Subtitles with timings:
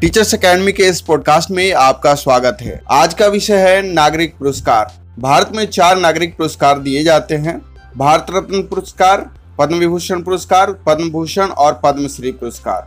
[0.00, 4.92] Teachers academy के इस podcast में आपका स्वागत है। आज का विषय है नागरिक पुरस्कार।
[5.18, 7.60] भारत में चार नागरिक पुरस्कार दिए जाते हैं।
[7.96, 12.86] भारत रत्न पुरस्कार पद्म विभूषण पुरस्कार पद्म भूषण और पद्मश्री पुरस्कार।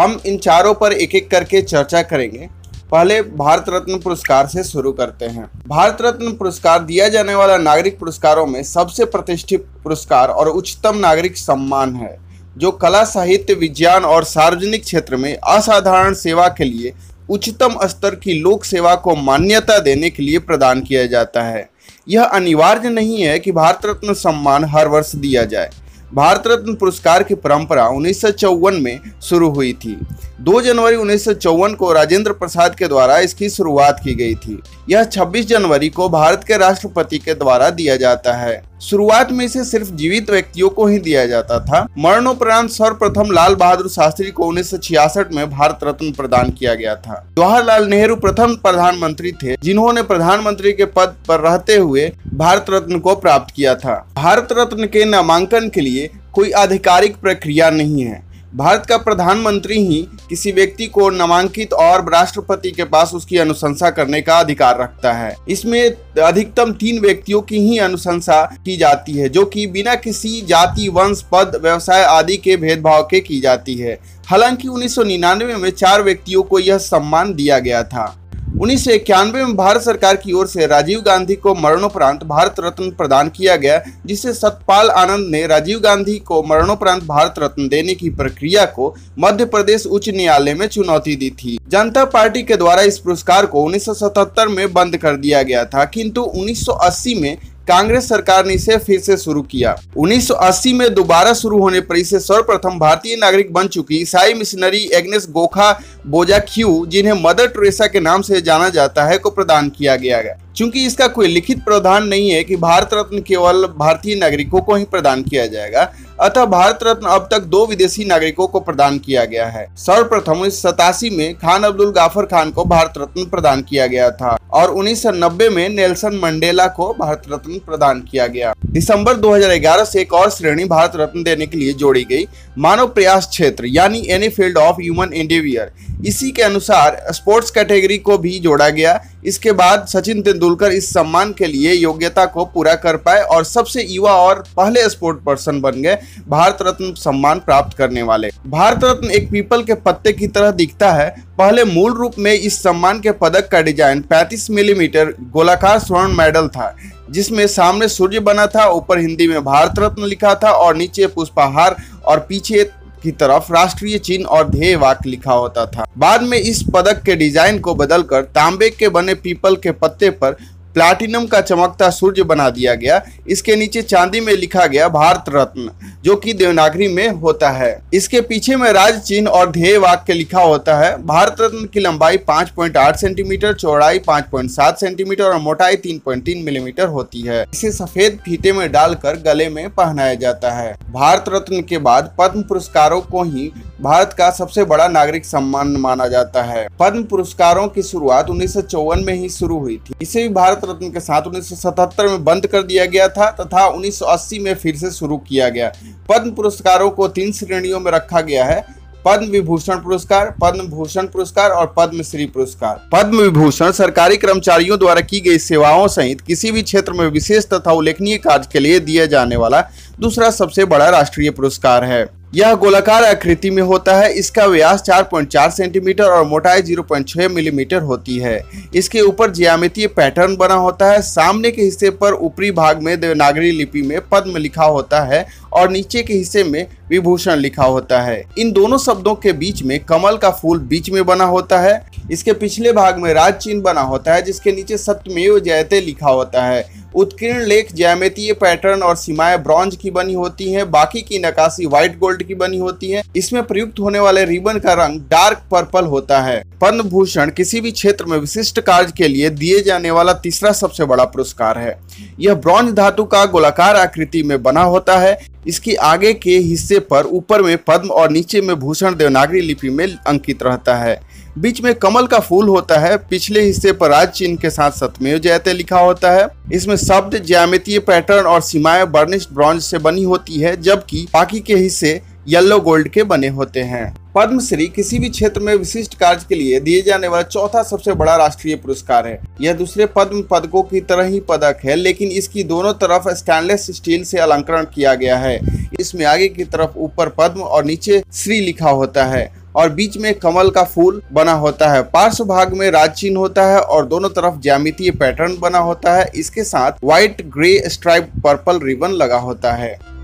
[0.00, 2.48] हम इन चारों पर एक एक करके चर्चा करेंगे।
[2.90, 7.98] पहले भारत रत्न पुरस्कार से शुरू करते हैं। भारत रत्न पुरस्कार दिया जाने वाला नागरिक
[7.98, 12.25] पुरस्कारों में सबसे प्रतिष्ठित पुरस्कार और उच्चतम नागरिक सम्मान है।
[12.56, 16.92] जो कला साहित्य, विज्ञान और सार्वजनिक क्षेत्र में असाधारण सेवा के लिए,
[17.30, 21.68] उच्चतम स्तर की लोक सेवा को मान्यता देने के लिए प्रदान किया जाता है।
[22.08, 25.70] यह अनिवार्य नहीं है कि भारत रत्न सम्मान हर वर्ष दिया जाए।
[26.14, 29.96] भारत रत्न पुरस्कार की परंपरा उन्नीस सौ चौवन में शुरू हुई थी।
[30.40, 34.60] 2 जनवरी उन्नीस सौ चौवन को राजेंद्र प्रसाद के द्वारा इसकी शुरुआत की गई थी।
[34.90, 39.64] यह 26 जनवरी को भारत के राष्ट्रपति के द्वारा दिया जाता है। शुरुआत में इसे
[39.64, 44.70] सिर्फ़ जीवित व्यक्तियों को ही दिया जाता था। मरणोपरांत सर्वप्रथम लाल बहादुर शास्त्री को उन्नीस
[44.70, 50.02] सौ छियासठ में भारत रत्न प्रदान किया गया था। जवाहरलाल नेहरू प्रथम प्रधानमंत्री थे, जिन्होंने
[50.02, 55.04] प्रधानमंत्री के पद पर रहते हुए भारत रत्न को प्राप्त किया था। भारत रत्न के
[55.04, 58.25] नामांकन के लिए कोई आधिकारिक प्रक्रिया नहीं है।
[58.56, 64.20] भारत का प्रधानमंत्री ही किसी व्यक्ति को नामांकित और राष्ट्रपति के पास उसकी अनुशंसा करने
[64.20, 65.90] का अधिकार रखता है। इसमें
[66.22, 71.24] अधिकतम तीन व्यक्तियों की ही अनुशंसा की जाती है, जो कि बिना किसी जाति, वंश,
[71.32, 76.58] पद, व्यवसाय आदि के भेदभाव के की जाती है। हालाँकि 1999 में चार व्यक्तियों को
[76.58, 78.25] यह सम्मान दिया गया था।
[78.56, 82.90] उन्नीस सौ इक्यानवे में भारत सरकार की ओर से राजीव गांधी को मरणोपरांत भारत रत्न
[82.90, 88.10] प्रदान किया गया जिसे सतपाल आनंद ने राजीव गांधी को मरणोपरांत भारत रत्न देने की
[88.12, 92.98] प्रक्रिया को मध्य प्रदेश उच्च न्यायालय में चुनौती दी थी। जनता पार्टी के द्वारा इस
[92.98, 97.36] पुरस्कार को 1977 में बंद कर दिया गया था, किंतु 1980 में
[97.68, 102.18] कांग्रेस सरकार ने इसे फिर से शुरू किया। 1980 में दोबारा शुरू होने पर इसे
[102.20, 105.70] सर्वप्रथम भारतीय नागरिक बन चुकी ईसाई मिशनरी एग्नेस गोखा
[106.06, 110.18] बोजा क्यू जिन्हें मदर टेरेसा के नाम से जाना जाता है, को प्रदान किया गया
[110.18, 114.74] है। चूँकि इसका कोई लिखित प्रावधान नहीं है कि भारत रत्न केवल भारतीय नागरिकों को
[114.74, 119.24] ही प्रदान किया जाएगा अतः भारत रत्न अब तक दो विदेशी नागरिकों को प्रदान किया
[119.24, 123.86] गया है। सर्वप्रथम उन्नीस सतासी में खान अब्दुल गाफर खान को भारत रत्न प्रदान किया
[123.86, 128.54] गया था और उन्नीस सौ नब्बे में नेल्सन मंडेला को भारत रत्न प्रदान किया गया।
[128.66, 132.26] दिसंबर 2011 से एक और श्रेणी भारत रत्न देने के लिए जोड़ी गई
[132.58, 135.72] मानव प्रयास क्षेत्र, यानी any field of human endeavour
[136.06, 141.32] इसी के अनुसार स्पोर्ट्स कैटेगरी को भी जोड़ा गया। इसके बाद सचिन तेंदुलकर इस सम्मान
[141.32, 145.82] के लिए योग्यता को पूरा कर पाए और सबसे युवा और पहले स्पोर्ट पर्सन बन
[145.82, 145.98] गए
[146.28, 150.92] भारत रत्न सम्मान प्राप्त करने वाले। भारत रत्न एक पीपल के पत्ते की तरह दिखता
[150.92, 156.12] है। पहले मूल रूप में इस सम्मान के पदक का डिज़ाइन 35 मिलीमीटर गोलाकार स्वर्ण
[156.12, 156.74] मेडल था,
[157.10, 161.76] जिसमें सामने सूर्य बना था, ऊपर हिंदी में भारत रत्न लिखा था और नीचे पुष्पाहार
[162.04, 162.62] और पीछे
[163.06, 167.16] की तरफ़ राष्ट्रीय चिन्ह और ध्येय वाक लिखा होता था। बाद में इस पदक के
[167.16, 170.36] डिज़ाइन को बदलकर तांबे के बने पीपल के पत्ते पर
[170.76, 175.70] प्लाटिनम का चमकता सूर्य बना दिया गया। इसके नीचे चांदी में लिखा गया भारत रत्न,
[176.04, 180.42] जो कि देवनागरी में होता है। इसके पीछे में राज चिन्ह और ध्येय वाक्य लिखा
[180.42, 186.88] होता है। भारत रत्न की लंबाई 5.8 सेंटीमीटर, चौड़ाई 5.7 सेंटीमीटर और मोटाई 3.3 मिलीमीटर
[186.88, 191.78] होती है। इसे सफ़ेद फीते में डालकर गले में पहनाया जाता है। भारत रत्न के
[191.78, 193.50] बाद पद्म पुरस्कारों को ही
[193.80, 199.14] भारत का सबसे बड़ा नागरिक सम्मान माना जाता है। पद्म पुरस्कारों की शुरुआत उन्नीस में
[199.14, 202.84] ही शुरू हुई थी। इसे भी भारत रत्न के साथ 1977 में बंद कर दिया
[202.86, 205.72] गया था तथा 1980 में फिर से शुरू किया गया।
[206.08, 208.64] पद्म पुरस्कारों को तीन श्रेणियों में रखा गया है।
[209.04, 215.20] पद्म विभूषण पुरस्कार, पद्म भूषण पुरस्कार और पद्मश्री पुरस्कार। पद्म विभूषण सरकारी कर्मचारियों द्वारा की
[215.20, 219.36] गई सेवाओं सहित किसी भी क्षेत्र में विशेष तथा उल्लेखनीय कार्य के लिए दिया जाने
[219.36, 219.60] वाला
[220.00, 225.50] दूसरा सबसे बड़ा राष्ट्रीय पुरस्कार है। यह गोलाकार आकृति में होता है, इसका व्यास 4.4
[225.50, 228.42] सेंटीमीटर और मोटाई 0.6 मिलीमीटर mm होती है।
[228.74, 233.50] इसके ऊपर ज्यामितीय पैटर्न बना होता है, सामने के हिस्से पर ऊपरी भाग में देवनागरी
[233.50, 238.22] लिपि में पद्म लिखा होता है और नीचे के हिस्से में विभूषण लिखा होता है।
[238.38, 242.32] इन दोनों शब्दों के बीच में कमल का फूल बीच में बना होता है, इसके
[242.32, 246.85] पिछले भाग में राज चिन्ह बना होता है, जिसके नीचे सत्यमेव जयते लिखा होता है।
[246.96, 251.98] उत्कीर्ण लेख, ज्यामितीय पैटर्न और सीमाएँ ब्रॉन्ज की बनी होती हैं, बाकी की नकाशी व्हाइट
[251.98, 256.20] गोल्ड की बनी होती है। इसमें प्रयुक्त होने वाले रिबन का रंग डार्क पर्पल होता
[256.20, 260.52] है। पद्म भूषण किसी भी क्षेत्र में विशिष्ट कार्य के लिए दिए जाने वाला तीसरा
[260.52, 261.78] सबसे बड़ा पुरस्कार है।
[262.20, 267.06] यह ब्रॉन्ज धातु का गोलाकार आकृति में बना होता है। इसकी आगे के हिस्से पर
[267.06, 271.00] ऊपर में पद्म और नीचे में भूषण देवनागरी लिपि में अंकित रहता है।
[271.38, 275.18] बीच में कमल का फूल होता है। पिछले हिस्से पर राज चिन्ह के साथ सतमेव
[275.18, 280.40] जयते लिखा होता है। इसमें शब्द ज्यामितीय पैटर्न और सीमाएँ बर्निश ब्रॉन्ज से बनी होती
[280.40, 285.40] है, जबकि बाकी के हिस्से येलो गोल्ड के बने होते हैं। पद्मश्री किसी भी क्षेत्र
[285.40, 289.52] में विशिष्ट कार्य के लिए दिए जाने वाला चौथा सबसे बड़ा राष्ट्रीय पुरस्कार है। यह
[289.52, 294.18] दूसरे पद्म पदकों की तरह ही पदक है, लेकिन इसकी दोनों तरफ़ स्टेनलेस स्टील से
[294.18, 295.40] अलंकरण किया गया है।
[295.80, 300.12] इसमें आगे की तरफ़ ऊपर पद्म और नीचे श्री लिखा होता है। और बीच में
[300.14, 304.08] कमल का फूल बना होता है। पार्श्व भाग में राज चिन्ह होता है और दोनों
[304.10, 309.52] तरफ़ ज्यामितीय पैटर्न बना होता है। इसके साथ white grey stripe purple ribbon लगा होता
[309.52, 309.95] है।